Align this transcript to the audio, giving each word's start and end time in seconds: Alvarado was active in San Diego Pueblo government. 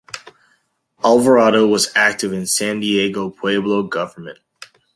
Alvarado 1.03 1.67
was 1.67 1.91
active 1.95 2.33
in 2.33 2.47
San 2.47 2.79
Diego 2.79 3.29
Pueblo 3.29 3.83
government. 3.83 4.39